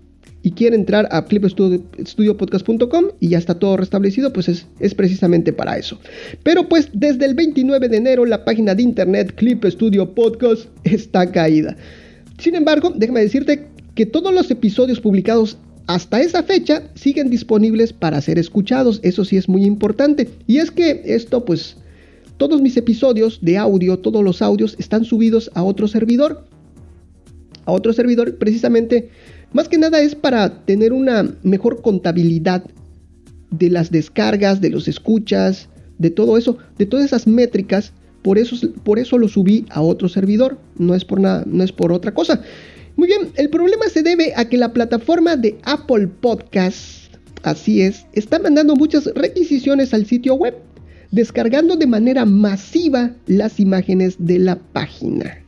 quiere 0.54 0.76
entrar 0.76 1.08
a 1.10 1.24
clipstudiopodcast.com 1.24 3.06
y 3.18 3.30
ya 3.30 3.38
está 3.38 3.58
todo 3.58 3.76
restablecido, 3.76 4.32
pues 4.32 4.48
es, 4.48 4.68
es, 4.78 4.94
precisamente 4.94 5.52
para 5.52 5.76
eso. 5.76 5.98
Pero 6.44 6.68
pues 6.68 6.88
desde 6.92 7.26
el 7.26 7.34
29 7.34 7.88
de 7.88 7.96
enero 7.96 8.24
la 8.24 8.44
página 8.44 8.76
de 8.76 8.84
internet 8.84 9.34
Clip 9.34 9.64
Studio 9.64 10.14
Podcast 10.14 10.66
está 10.84 11.32
caída. 11.32 11.76
Sin 12.38 12.54
embargo, 12.54 12.92
déjame 12.94 13.22
decirte 13.22 13.66
que 13.96 14.06
todos 14.06 14.32
los 14.32 14.48
episodios 14.50 15.00
publicados 15.00 15.58
hasta 15.86 16.20
esa 16.20 16.42
fecha 16.42 16.82
siguen 16.94 17.30
disponibles 17.30 17.92
para 17.92 18.20
ser 18.20 18.38
escuchados. 18.38 19.00
Eso 19.02 19.24
sí 19.24 19.36
es 19.36 19.48
muy 19.48 19.64
importante. 19.64 20.28
Y 20.46 20.58
es 20.58 20.70
que 20.70 21.02
esto 21.04 21.44
pues 21.44 21.76
todos 22.36 22.60
mis 22.60 22.76
episodios 22.76 23.38
de 23.40 23.56
audio, 23.56 23.98
todos 23.98 24.22
los 24.22 24.42
audios 24.42 24.76
están 24.78 25.04
subidos 25.04 25.50
a 25.54 25.62
otro 25.62 25.88
servidor. 25.88 26.44
A 27.64 27.72
otro 27.72 27.92
servidor 27.92 28.36
precisamente, 28.36 29.10
más 29.52 29.68
que 29.68 29.78
nada 29.78 30.00
es 30.00 30.14
para 30.14 30.64
tener 30.64 30.92
una 30.92 31.34
mejor 31.42 31.82
contabilidad 31.82 32.64
de 33.50 33.70
las 33.70 33.90
descargas, 33.90 34.60
de 34.60 34.70
los 34.70 34.88
escuchas, 34.88 35.68
de 35.98 36.10
todo 36.10 36.36
eso, 36.36 36.58
de 36.78 36.86
todas 36.86 37.06
esas 37.06 37.26
métricas. 37.26 37.92
Por 38.22 38.38
eso, 38.38 38.56
por 38.82 38.98
eso 38.98 39.18
lo 39.18 39.28
subí 39.28 39.66
a 39.70 39.80
otro 39.80 40.08
servidor. 40.08 40.58
No 40.78 40.94
es 40.94 41.04
por 41.04 41.20
nada, 41.20 41.44
no 41.46 41.62
es 41.62 41.72
por 41.72 41.92
otra 41.92 42.12
cosa. 42.12 42.42
Muy 42.96 43.08
bien, 43.08 43.30
el 43.34 43.50
problema 43.50 43.90
se 43.90 44.02
debe 44.02 44.32
a 44.36 44.48
que 44.48 44.56
la 44.56 44.72
plataforma 44.72 45.36
de 45.36 45.58
Apple 45.64 46.08
Podcast, 46.08 47.14
así 47.42 47.82
es, 47.82 48.06
está 48.14 48.38
mandando 48.38 48.74
muchas 48.74 49.04
requisiciones 49.14 49.92
al 49.92 50.06
sitio 50.06 50.34
web, 50.34 50.54
descargando 51.10 51.76
de 51.76 51.86
manera 51.86 52.24
masiva 52.24 53.14
las 53.26 53.60
imágenes 53.60 54.16
de 54.18 54.38
la 54.38 54.56
página. 54.56 55.44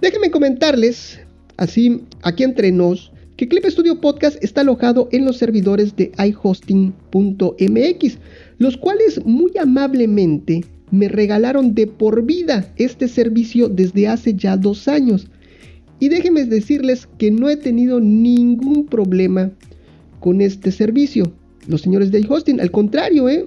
Déjenme 0.00 0.30
comentarles, 0.30 1.20
así 1.58 2.00
aquí 2.22 2.44
entre 2.44 2.72
nos, 2.72 3.12
que 3.36 3.46
Clip 3.46 3.66
Studio 3.66 4.00
Podcast 4.00 4.42
está 4.42 4.62
alojado 4.62 5.10
en 5.12 5.26
los 5.26 5.36
servidores 5.36 5.94
de 5.96 6.12
iHosting.mx, 6.16 8.18
los 8.56 8.78
cuales 8.78 9.22
muy 9.26 9.52
amablemente 9.60 10.64
me 10.90 11.08
regalaron 11.08 11.74
de 11.74 11.86
por 11.86 12.24
vida 12.24 12.72
este 12.76 13.08
servicio 13.08 13.68
desde 13.68 14.08
hace 14.08 14.34
ya 14.34 14.56
dos 14.56 14.88
años. 14.88 15.28
Y 16.02 16.08
déjenme 16.08 16.44
decirles 16.46 17.08
que 17.16 17.30
no 17.30 17.48
he 17.48 17.56
tenido 17.56 18.00
ningún 18.00 18.86
problema 18.86 19.52
con 20.18 20.40
este 20.40 20.72
servicio. 20.72 21.32
Los 21.68 21.80
señores 21.80 22.10
de 22.10 22.18
iHosting, 22.18 22.60
al 22.60 22.72
contrario, 22.72 23.28
¿eh? 23.28 23.46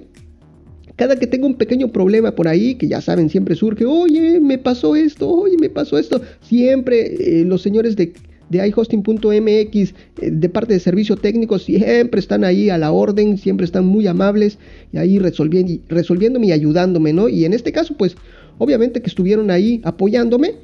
Cada 0.96 1.16
que 1.16 1.26
tengo 1.26 1.46
un 1.46 1.56
pequeño 1.56 1.92
problema 1.92 2.34
por 2.34 2.48
ahí, 2.48 2.76
que 2.76 2.88
ya 2.88 3.02
saben, 3.02 3.28
siempre 3.28 3.56
surge, 3.56 3.84
oye, 3.84 4.40
me 4.40 4.56
pasó 4.56 4.96
esto, 4.96 5.28
oye, 5.28 5.58
me 5.58 5.68
pasó 5.68 5.98
esto. 5.98 6.22
Siempre 6.40 7.40
eh, 7.40 7.44
los 7.44 7.60
señores 7.60 7.94
de, 7.94 8.14
de 8.48 8.66
iHosting.mx, 8.68 9.76
eh, 9.76 9.92
de 10.22 10.48
parte 10.48 10.72
de 10.72 10.80
servicio 10.80 11.16
técnico, 11.16 11.58
siempre 11.58 12.20
están 12.20 12.42
ahí 12.42 12.70
a 12.70 12.78
la 12.78 12.90
orden, 12.90 13.36
siempre 13.36 13.66
están 13.66 13.84
muy 13.84 14.06
amables 14.06 14.56
y 14.94 14.96
ahí 14.96 15.18
resolviendo, 15.18 15.74
resolviéndome 15.88 16.46
y 16.46 16.52
ayudándome, 16.52 17.12
¿no? 17.12 17.28
Y 17.28 17.44
en 17.44 17.52
este 17.52 17.70
caso, 17.70 17.94
pues, 17.98 18.16
obviamente 18.56 19.02
que 19.02 19.08
estuvieron 19.08 19.50
ahí 19.50 19.82
apoyándome 19.84 20.54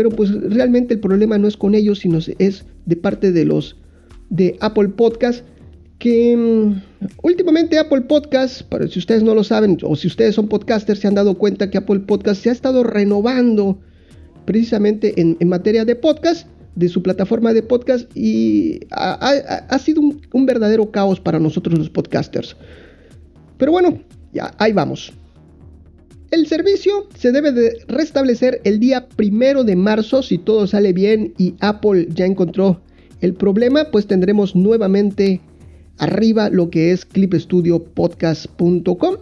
pero 0.00 0.08
pues 0.08 0.30
realmente 0.30 0.94
el 0.94 1.00
problema 1.00 1.36
no 1.36 1.46
es 1.46 1.58
con 1.58 1.74
ellos, 1.74 1.98
sino 1.98 2.20
es 2.38 2.64
de 2.86 2.96
parte 2.96 3.32
de 3.32 3.44
los 3.44 3.76
de 4.30 4.56
Apple 4.60 4.88
Podcast 4.88 5.44
que 5.98 6.34
mm, 6.34 7.06
últimamente 7.22 7.78
Apple 7.78 8.00
Podcast, 8.00 8.62
si 8.88 8.98
ustedes 8.98 9.22
no 9.22 9.34
lo 9.34 9.44
saben 9.44 9.76
o 9.82 9.94
si 9.96 10.06
ustedes 10.06 10.36
son 10.36 10.48
podcasters 10.48 11.00
se 11.00 11.06
han 11.06 11.16
dado 11.16 11.34
cuenta 11.34 11.68
que 11.68 11.76
Apple 11.76 12.00
Podcast 12.00 12.42
se 12.42 12.48
ha 12.48 12.52
estado 12.52 12.82
renovando 12.82 13.78
precisamente 14.46 15.20
en, 15.20 15.36
materia 15.46 15.84
de 15.84 15.96
podcast, 15.96 16.48
de 16.76 16.88
su 16.88 17.02
plataforma 17.02 17.52
de 17.52 17.62
podcast 17.62 18.10
y 18.16 18.80
ha, 18.92 19.78
sido 19.80 20.00
un, 20.00 20.22
un, 20.32 20.46
verdadero 20.46 20.90
caos 20.90 21.20
para 21.20 21.38
nosotros 21.38 21.78
los 21.78 21.90
podcasters. 21.90 22.56
Pero 23.58 23.72
bueno, 23.72 24.00
ya 24.32 24.54
ahí 24.56 24.72
vamos. 24.72 25.12
El 26.30 26.46
servicio 26.46 27.08
se 27.18 27.32
debe 27.32 27.50
de 27.50 27.82
restablecer 27.88 28.60
el 28.62 28.78
día 28.78 29.08
primero 29.08 29.64
de 29.64 29.74
marzo 29.74 30.22
si 30.22 30.38
todo 30.38 30.68
sale 30.68 30.92
bien 30.92 31.34
y 31.38 31.56
Apple 31.58 32.06
ya 32.14 32.24
encontró 32.24 32.80
el 33.20 33.34
problema, 33.34 33.90
pues 33.90 34.06
tendremos 34.06 34.54
nuevamente 34.54 35.40
arriba 35.98 36.48
lo 36.48 36.70
que 36.70 36.92
es 36.92 37.04
clipstudiopodcast.com. 37.04 39.16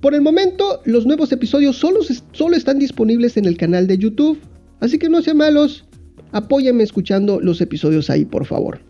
Por 0.00 0.14
el 0.14 0.20
momento, 0.20 0.82
los 0.84 1.06
nuevos 1.06 1.32
episodios 1.32 1.78
solo, 1.78 2.00
solo 2.32 2.56
están 2.56 2.78
disponibles 2.78 3.38
en 3.38 3.46
el 3.46 3.56
canal 3.56 3.86
de 3.86 3.96
YouTube, 3.96 4.38
así 4.80 4.98
que 4.98 5.08
no 5.08 5.22
sean 5.22 5.38
malos, 5.38 5.86
apóyenme 6.32 6.82
escuchando 6.82 7.40
los 7.40 7.62
episodios 7.62 8.10
ahí, 8.10 8.26
por 8.26 8.44
favor. 8.44 8.80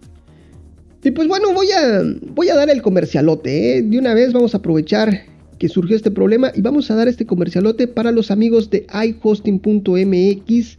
Y 1.05 1.13
pues 1.13 1.29
bueno, 1.29 1.53
voy 1.53 1.69
a, 1.71 2.03
voy 2.35 2.49
a 2.49 2.57
dar 2.57 2.69
el 2.69 2.83
comercialote, 2.83 3.79
¿eh? 3.79 3.83
de 3.83 3.99
una 3.99 4.15
vez 4.15 4.33
vamos 4.33 4.55
a 4.55 4.59
aprovechar 4.59 5.32
que 5.63 5.69
surgió 5.69 5.95
este 5.95 6.11
problema 6.11 6.51
y 6.57 6.61
vamos 6.61 6.91
a 6.91 6.97
dar 6.97 7.07
este 7.07 7.25
comercialote 7.25 7.87
para 7.87 8.11
los 8.11 8.33
amigos 8.33 8.69
de 8.69 8.85
iHosting.mx 8.93 10.79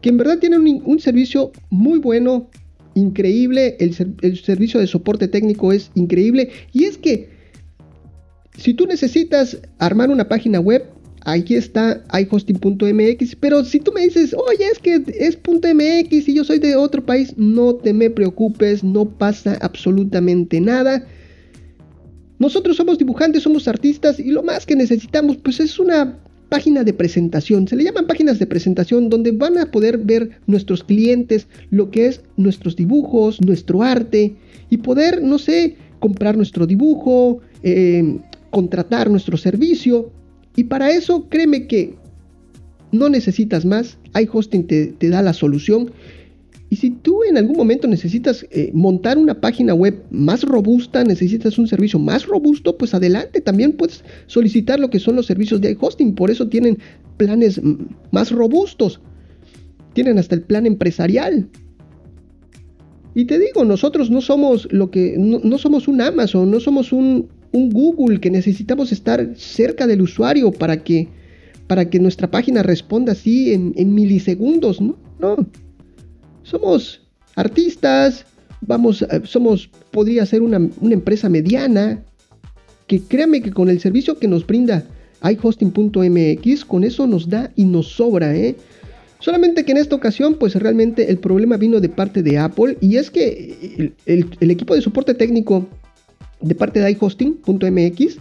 que 0.00 0.08
en 0.08 0.16
verdad 0.16 0.38
tienen 0.38 0.82
un, 0.84 1.00
servicio 1.00 1.50
muy 1.68 1.98
bueno, 1.98 2.48
increíble, 2.94 3.76
el, 3.80 3.92
el 4.22 4.38
servicio 4.38 4.78
de 4.78 4.86
soporte 4.86 5.26
técnico 5.26 5.72
es 5.72 5.90
increíble 5.96 6.50
y 6.72 6.84
es 6.84 6.96
que 6.96 7.28
si 8.56 8.72
tú 8.72 8.86
necesitas 8.86 9.60
armar 9.80 10.10
una 10.10 10.28
página 10.28 10.60
web, 10.60 10.84
aquí 11.22 11.56
está 11.56 12.04
iHosting.mx. 12.12 13.34
Pero 13.40 13.64
si 13.64 13.80
tú 13.80 13.90
me 13.90 14.02
dices, 14.02 14.32
oye, 14.32 14.64
es 14.70 14.78
que 14.78 15.02
es 15.18 15.36
.mx 15.36 16.28
y 16.28 16.34
yo 16.34 16.44
soy 16.44 16.60
de 16.60 16.76
otro 16.76 17.04
país, 17.04 17.34
no 17.36 17.74
te 17.74 17.92
me 17.92 18.10
preocupes, 18.10 18.84
no 18.84 19.06
pasa 19.06 19.58
absolutamente 19.60 20.60
nada. 20.60 21.04
Nosotros 22.44 22.76
somos 22.76 22.98
dibujantes, 22.98 23.42
somos 23.42 23.66
artistas 23.68 24.20
y 24.20 24.30
lo 24.30 24.42
más 24.42 24.66
que 24.66 24.76
necesitamos 24.76 25.38
pues 25.38 25.60
es 25.60 25.78
una 25.78 26.18
página 26.50 26.84
de 26.84 26.92
presentación. 26.92 27.66
Se 27.66 27.74
le 27.74 27.84
llaman 27.84 28.06
páginas 28.06 28.38
de 28.38 28.46
presentación 28.46 29.08
donde 29.08 29.32
van 29.32 29.56
a 29.56 29.70
poder 29.70 29.96
ver 29.96 30.28
nuestros 30.46 30.84
clientes 30.84 31.46
lo 31.70 31.90
que 31.90 32.06
es 32.08 32.20
nuestros 32.36 32.76
dibujos, 32.76 33.40
nuestro 33.40 33.82
arte 33.82 34.36
y 34.68 34.76
poder, 34.76 35.22
no 35.22 35.38
sé, 35.38 35.76
comprar 36.00 36.36
nuestro 36.36 36.66
dibujo, 36.66 37.40
eh, 37.62 38.18
contratar 38.50 39.08
nuestro 39.08 39.38
servicio. 39.38 40.12
Y 40.54 40.64
para 40.64 40.90
eso 40.90 41.30
créeme 41.30 41.66
que 41.66 41.94
no 42.92 43.08
necesitas 43.08 43.64
más. 43.64 43.96
iHosting 44.14 44.66
te, 44.66 44.88
te 44.88 45.08
da 45.08 45.22
la 45.22 45.32
solución 45.32 45.92
y 46.70 46.76
si 46.76 46.90
tú 46.90 47.22
en 47.22 47.36
algún 47.36 47.56
momento 47.56 47.86
necesitas 47.86 48.46
eh, 48.50 48.70
montar 48.74 49.18
una 49.18 49.40
página 49.40 49.74
web 49.74 50.02
más 50.10 50.42
robusta, 50.42 51.04
necesitas 51.04 51.58
un 51.58 51.68
servicio 51.68 51.98
más 51.98 52.26
robusto, 52.26 52.76
pues 52.76 52.94
adelante, 52.94 53.40
también 53.40 53.72
puedes 53.72 54.02
solicitar 54.26 54.80
lo 54.80 54.90
que 54.90 54.98
son 54.98 55.14
los 55.14 55.26
servicios 55.26 55.60
de 55.60 55.76
hosting. 55.78 56.14
Por 56.14 56.30
eso 56.30 56.48
tienen 56.48 56.78
planes 57.16 57.60
más 58.10 58.32
robustos. 58.32 59.00
Tienen 59.92 60.18
hasta 60.18 60.34
el 60.34 60.42
plan 60.42 60.66
empresarial. 60.66 61.48
Y 63.14 63.26
te 63.26 63.38
digo, 63.38 63.64
nosotros 63.64 64.10
no 64.10 64.20
somos 64.20 64.66
lo 64.72 64.90
que 64.90 65.14
no, 65.16 65.58
somos 65.58 65.86
un 65.86 66.00
Amazon, 66.00 66.50
no 66.50 66.58
somos 66.58 66.92
un, 66.92 67.28
Google 67.52 68.18
que 68.18 68.30
necesitamos 68.30 68.90
estar 68.90 69.30
cerca 69.36 69.86
del 69.86 70.02
usuario 70.02 70.50
para 70.50 70.82
que 70.82 71.06
para 71.68 71.88
que 71.88 72.00
nuestra 72.00 72.28
página 72.28 72.64
responda 72.64 73.12
así 73.12 73.52
en, 73.52 73.72
en 73.76 73.94
milisegundos. 73.94 74.80
No, 74.80 75.46
somos 76.44 77.00
artistas, 77.34 78.24
vamos, 78.60 79.02
eh, 79.02 79.22
somos, 79.24 79.68
podría 79.90 80.24
ser 80.26 80.42
una, 80.42 80.56
empresa 80.56 81.28
mediana, 81.28 82.02
que 82.86 83.00
créame 83.00 83.42
que 83.42 83.50
con 83.50 83.68
el 83.68 83.80
servicio 83.80 84.18
que 84.18 84.28
nos 84.28 84.46
brinda 84.46 84.84
iHosting.mx, 85.22 86.64
con 86.64 86.84
eso 86.84 87.06
nos 87.06 87.28
da 87.28 87.50
y 87.56 87.64
nos 87.64 87.88
sobra, 87.88 88.36
¿eh? 88.36 88.54
Solamente 89.18 89.64
que 89.64 89.72
en 89.72 89.78
esta 89.78 89.96
ocasión, 89.96 90.34
pues 90.34 90.54
realmente 90.54 91.10
el 91.10 91.18
problema 91.18 91.56
vino 91.56 91.80
de 91.80 91.88
parte 91.88 92.22
de 92.22 92.36
Apple 92.36 92.76
y 92.82 92.96
es 92.96 93.10
que 93.10 93.94
el 94.04 94.50
equipo 94.50 94.74
de 94.74 94.82
soporte 94.82 95.14
técnico 95.14 95.66
de 96.42 96.54
parte 96.54 96.80
de 96.80 96.90
iHosting.mx 96.92 98.18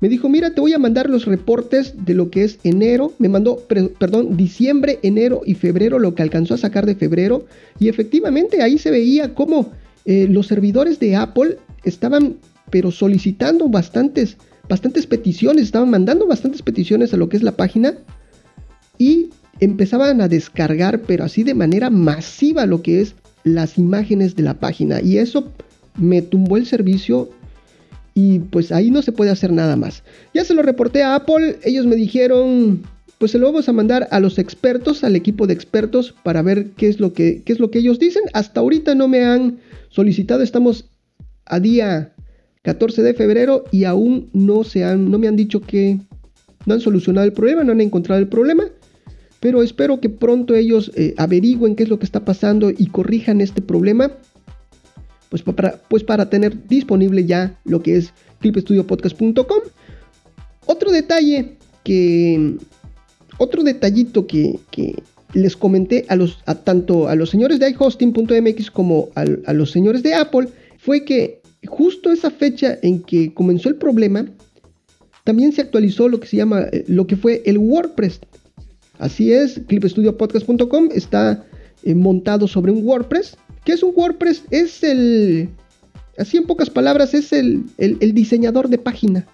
me 0.00 0.08
dijo, 0.08 0.28
mira, 0.28 0.50
te 0.50 0.60
voy 0.60 0.74
a 0.74 0.78
mandar 0.78 1.08
los 1.08 1.24
reportes 1.24 1.94
de 2.04 2.14
lo 2.14 2.30
que 2.30 2.44
es 2.44 2.58
enero. 2.64 3.14
Me 3.18 3.28
mandó, 3.28 3.56
perdón, 3.66 4.36
diciembre, 4.36 4.98
enero 5.02 5.40
y 5.46 5.54
febrero, 5.54 5.98
lo 5.98 6.14
que 6.14 6.22
alcanzó 6.22 6.54
a 6.54 6.58
sacar 6.58 6.84
de 6.84 6.96
febrero. 6.96 7.46
Y 7.78 7.88
efectivamente 7.88 8.62
ahí 8.62 8.76
se 8.76 8.90
veía 8.90 9.34
cómo 9.34 9.72
eh, 10.04 10.28
los 10.30 10.48
servidores 10.48 11.00
de 11.00 11.16
Apple 11.16 11.58
estaban, 11.84 12.36
pero 12.70 12.90
solicitando 12.90 13.68
bastantes, 13.68 14.36
bastantes 14.68 15.06
peticiones, 15.06 15.64
estaban 15.64 15.90
mandando 15.90 16.26
bastantes 16.26 16.60
peticiones 16.60 17.14
a 17.14 17.16
lo 17.16 17.30
que 17.30 17.38
es 17.38 17.42
la 17.42 17.56
página. 17.56 17.94
Y 18.98 19.30
empezaban 19.60 20.20
a 20.20 20.28
descargar, 20.28 21.02
pero 21.02 21.24
así 21.24 21.42
de 21.42 21.54
manera 21.54 21.88
masiva, 21.88 22.66
lo 22.66 22.82
que 22.82 23.00
es 23.00 23.14
las 23.44 23.78
imágenes 23.78 24.36
de 24.36 24.42
la 24.42 24.54
página. 24.54 25.00
Y 25.00 25.16
eso 25.16 25.52
me 25.96 26.20
tumbó 26.20 26.58
el 26.58 26.66
servicio 26.66 27.30
y 28.16 28.38
pues 28.38 28.72
ahí 28.72 28.90
no 28.90 29.02
se 29.02 29.12
puede 29.12 29.30
hacer 29.30 29.52
nada 29.52 29.76
más. 29.76 30.02
Ya 30.32 30.42
se 30.42 30.54
lo 30.54 30.62
reporté 30.62 31.02
a 31.02 31.16
Apple, 31.16 31.58
ellos 31.62 31.84
me 31.84 31.96
dijeron, 31.96 32.82
pues 33.18 33.32
se 33.32 33.38
lo 33.38 33.44
vamos 33.44 33.68
a 33.68 33.74
mandar 33.74 34.08
a 34.10 34.20
los 34.20 34.38
expertos, 34.38 35.04
al 35.04 35.16
equipo 35.16 35.46
de 35.46 35.52
expertos 35.52 36.14
para 36.22 36.40
ver 36.40 36.70
qué 36.78 36.88
es 36.88 36.98
lo 36.98 37.12
que, 37.12 37.42
qué 37.44 37.52
es 37.52 37.60
lo 37.60 37.70
que 37.70 37.80
ellos 37.80 37.98
dicen. 37.98 38.22
Hasta 38.32 38.60
ahorita 38.60 38.94
no 38.94 39.06
me 39.06 39.22
han 39.22 39.58
solicitado, 39.90 40.42
estamos 40.42 40.86
a 41.44 41.60
día 41.60 42.14
14 42.62 43.02
de 43.02 43.12
febrero 43.12 43.64
y 43.70 43.84
aún 43.84 44.30
no, 44.32 44.64
se 44.64 44.82
han, 44.82 45.10
no 45.10 45.18
me 45.18 45.28
han 45.28 45.36
dicho 45.36 45.60
que 45.60 46.00
no 46.64 46.72
han 46.72 46.80
solucionado 46.80 47.26
el 47.26 47.34
problema, 47.34 47.64
no 47.64 47.72
han 47.72 47.82
encontrado 47.82 48.18
el 48.18 48.28
problema. 48.28 48.64
Pero 49.40 49.62
espero 49.62 50.00
que 50.00 50.08
pronto 50.08 50.54
ellos 50.54 50.90
eh, 50.94 51.12
averigüen 51.18 51.76
qué 51.76 51.82
es 51.82 51.90
lo 51.90 51.98
que 51.98 52.06
está 52.06 52.24
pasando 52.24 52.70
y 52.70 52.86
corrijan 52.86 53.42
este 53.42 53.60
problema 53.60 54.10
pues 55.28 55.42
para, 55.42 55.80
pues 55.88 56.04
para 56.04 56.28
tener 56.30 56.66
disponible 56.68 57.24
ya 57.24 57.58
lo 57.64 57.82
que 57.82 57.96
es 57.96 58.12
clipstudiopodcast.com. 58.40 59.60
Otro 60.66 60.90
detalle 60.90 61.56
que, 61.84 62.56
otro 63.38 63.62
detallito 63.62 64.26
que, 64.26 64.58
les 65.32 65.56
comenté 65.56 66.06
a 66.08 66.16
los, 66.16 66.38
a 66.46 66.54
tanto 66.54 67.08
a 67.08 67.14
los 67.14 67.28
señores 67.28 67.58
de 67.58 67.68
iHosting.mx 67.68 68.70
como 68.70 69.10
a, 69.16 69.24
a 69.46 69.52
los 69.52 69.70
señores 69.70 70.02
de 70.02 70.14
Apple 70.14 70.48
fue 70.78 71.04
que 71.04 71.42
justo 71.66 72.10
esa 72.10 72.30
fecha 72.30 72.78
en 72.82 73.02
que 73.02 73.34
comenzó 73.34 73.68
el 73.68 73.76
problema, 73.76 74.26
también 75.24 75.52
se 75.52 75.60
actualizó 75.60 76.08
lo 76.08 76.20
que 76.20 76.28
se 76.28 76.36
llama, 76.36 76.66
eh, 76.72 76.84
lo 76.86 77.06
que 77.06 77.16
fue 77.16 77.42
el 77.44 77.58
WordPress. 77.58 78.20
Así 78.98 79.32
es, 79.32 79.60
clipstudiopodcast.com 79.66 80.88
está 80.94 81.44
eh, 81.82 81.94
montado 81.94 82.46
sobre 82.46 82.72
un 82.72 82.86
WordPress. 82.86 83.36
¿Qué 83.66 83.72
es 83.72 83.82
un 83.82 83.92
WordPress? 83.94 84.44
Es 84.50 84.82
el, 84.82 85.50
así 86.16 86.38
en 86.38 86.46
pocas 86.46 86.70
palabras, 86.70 87.12
es 87.12 87.34
el, 87.34 87.64
el, 87.76 88.14
diseñador 88.14 88.68
de 88.68 88.78
página. 88.78 89.26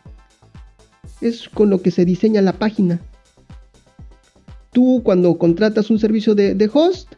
Es 1.20 1.48
con 1.48 1.70
lo 1.70 1.80
que 1.80 1.92
se 1.92 2.04
diseña 2.04 2.42
la 2.42 2.54
página. 2.54 3.00
Tú 4.72 5.02
cuando 5.04 5.38
contratas 5.38 5.88
un 5.90 6.00
servicio 6.00 6.34
de, 6.34 6.56
de 6.56 6.68
host, 6.72 7.12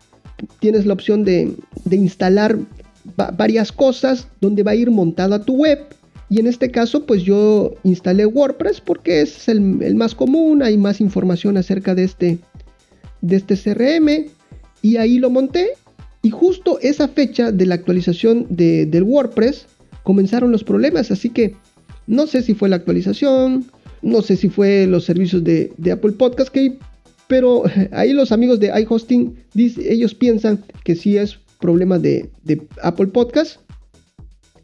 tienes 0.61 0.85
la 0.85 0.93
opción 0.93 1.25
de, 1.25 1.57
de 1.87 1.97
instalar 1.97 2.59
varias 3.37 3.73
cosas 3.73 4.29
donde 4.43 4.63
va 4.63 4.73
a 4.73 4.75
ir 4.75 4.91
montada 4.91 5.43
tu 5.43 5.55
web 5.55 5.87
y 6.35 6.41
en 6.41 6.47
este 6.47 6.71
caso, 6.71 7.05
pues 7.07 7.23
yo 7.23 7.75
instalé 7.83 8.27
WordPress 8.27 8.81
porque 8.81 9.21
es 9.21 9.49
el, 9.49 9.61
más 9.95 10.15
común, 10.15 10.63
hay 10.63 10.77
más 10.77 11.01
información 11.01 11.57
acerca 11.57 11.95
de 11.95 12.05
este, 12.05 12.39
de 13.21 13.37
este 13.37 13.57
CRM 13.57 14.31
y 14.83 14.97
ahí 14.97 15.19
lo 15.19 15.31
monté. 15.31 15.75
Y 16.25 16.31
justo 16.31 16.79
esa 16.81 17.07
fecha 17.07 17.53
de 17.53 17.67
la 17.67 17.75
actualización 17.75 18.47
de, 18.49 18.87
del 18.87 19.03
WordPress 19.03 19.67
comenzaron 20.05 20.51
los 20.51 20.65
problemas, 20.65 21.11
así 21.11 21.29
que 21.29 21.55
no 22.07 22.27
sé 22.27 22.41
si 22.41 22.55
fue 22.55 22.71
la 22.71 22.77
actualización, 22.77 23.67
no 24.01 24.23
sé 24.23 24.37
si 24.37 24.49
fue 24.49 24.87
los 24.87 25.05
servicios 25.05 25.45
de, 25.45 25.71
Apple 25.93 26.13
Podcast, 26.13 26.57
pero 27.29 27.65
ahí 27.93 28.15
los 28.15 28.33
amigos 28.33 28.59
de 28.59 28.69
iHosting, 28.69 29.37
ellos 29.55 30.15
piensan 30.15 30.65
que 30.83 30.97
sí 30.97 31.19
es 31.19 31.39
problema 31.61 31.99
de, 31.99 32.31
de 32.43 32.67
Apple 32.83 33.09
Podcast, 33.09 33.61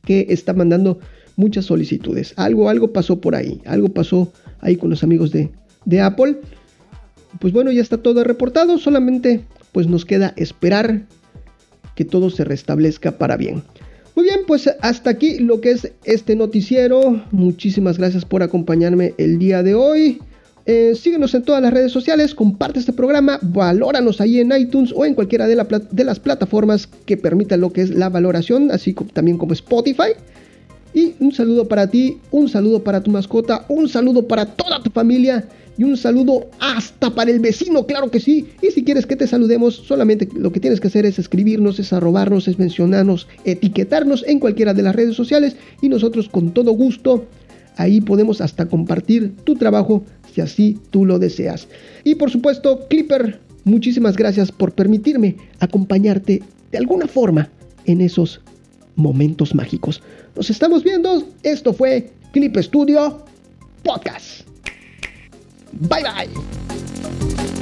que 0.06 0.28
está 0.30 0.54
mandando 0.54 0.98
muchas 1.36 1.66
solicitudes. 1.66 2.32
Algo, 2.36 2.70
algo 2.70 2.90
pasó 2.90 3.20
por 3.20 3.34
ahí, 3.34 3.60
algo 3.66 3.90
pasó 3.90 4.32
ahí 4.60 4.76
con 4.76 4.88
los 4.88 5.02
amigos 5.02 5.30
de, 5.30 5.50
de 5.84 6.00
Apple. 6.00 6.38
Pues 7.38 7.52
bueno, 7.52 7.70
ya 7.70 7.82
está 7.82 7.98
todo 7.98 8.24
reportado, 8.24 8.78
solamente 8.78 9.44
pues 9.72 9.86
nos 9.86 10.06
queda 10.06 10.32
esperar 10.36 11.06
que 11.94 12.04
todo 12.04 12.30
se 12.30 12.44
restablezca 12.44 13.18
para 13.18 13.36
bien. 13.36 13.62
Muy 14.16 14.24
bien, 14.24 14.40
pues 14.46 14.68
hasta 14.80 15.10
aquí 15.10 15.38
lo 15.38 15.60
que 15.60 15.70
es 15.70 15.92
este 16.04 16.36
noticiero. 16.36 17.22
Muchísimas 17.30 17.98
gracias 17.98 18.24
por 18.24 18.42
acompañarme 18.42 19.14
el 19.18 19.38
día 19.38 19.62
de 19.62 19.74
hoy. 19.74 20.20
Eh, 20.66 20.94
síguenos 20.94 21.34
en 21.34 21.42
todas 21.42 21.62
las 21.62 21.72
redes 21.72 21.90
sociales, 21.90 22.34
comparte 22.34 22.80
este 22.80 22.92
programa, 22.92 23.38
valóranos 23.42 24.20
ahí 24.20 24.40
en 24.40 24.52
iTunes 24.52 24.92
o 24.94 25.04
en 25.04 25.14
cualquiera 25.14 25.46
de, 25.46 25.56
de 25.90 26.04
las 26.04 26.20
plataformas 26.20 26.86
que 26.86 27.16
permitan 27.16 27.60
lo 27.60 27.72
que 27.72 27.82
es 27.82 27.90
la 27.90 28.08
valoración, 28.08 28.70
así 28.70 28.92
como, 28.92 29.10
también 29.10 29.38
como 29.38 29.52
Spotify. 29.52 30.12
Y 30.92 31.14
un 31.20 31.32
saludo 31.32 31.66
para 31.66 31.86
ti, 31.86 32.18
un 32.30 32.48
saludo 32.48 32.84
para 32.84 33.00
tu 33.00 33.10
mascota, 33.10 33.64
un 33.68 33.88
saludo 33.88 34.26
para 34.26 34.44
toda 34.44 34.82
tu 34.82 34.90
familia 34.90 35.48
y 35.80 35.84
un 35.84 35.96
saludo 35.96 36.50
hasta 36.58 37.14
para 37.14 37.30
el 37.30 37.40
vecino, 37.40 37.86
claro 37.86 38.10
que 38.10 38.20
sí. 38.20 38.48
Y 38.60 38.70
si 38.70 38.84
quieres 38.84 39.06
que 39.06 39.16
te 39.16 39.26
saludemos, 39.26 39.76
solamente 39.76 40.28
lo 40.34 40.52
que 40.52 40.60
tienes 40.60 40.78
que 40.78 40.88
hacer 40.88 41.06
es 41.06 41.18
escribirnos, 41.18 41.78
es 41.78 41.94
arrobarnos, 41.94 42.48
es 42.48 42.58
mencionarnos, 42.58 43.26
etiquetarnos 43.46 44.22
en 44.28 44.40
cualquiera 44.40 44.74
de 44.74 44.82
las 44.82 44.94
redes 44.94 45.16
sociales 45.16 45.56
y 45.80 45.88
nosotros 45.88 46.28
con 46.28 46.52
todo 46.52 46.72
gusto 46.72 47.24
ahí 47.76 48.02
podemos 48.02 48.42
hasta 48.42 48.66
compartir 48.68 49.34
tu 49.44 49.54
trabajo 49.54 50.04
si 50.34 50.42
así 50.42 50.78
tú 50.90 51.06
lo 51.06 51.18
deseas. 51.18 51.66
Y 52.04 52.16
por 52.16 52.30
supuesto, 52.30 52.86
Clipper, 52.90 53.40
muchísimas 53.64 54.18
gracias 54.18 54.52
por 54.52 54.72
permitirme 54.72 55.36
acompañarte 55.60 56.42
de 56.72 56.76
alguna 56.76 57.06
forma 57.06 57.48
en 57.86 58.02
esos 58.02 58.42
momentos 58.96 59.54
mágicos. 59.54 60.02
Nos 60.36 60.50
estamos 60.50 60.84
viendo. 60.84 61.24
Esto 61.42 61.72
fue 61.72 62.10
Clip 62.32 62.54
Studio 62.58 63.24
Podcast. 63.82 64.50
Bye 65.72 66.02
bye. 66.02 67.59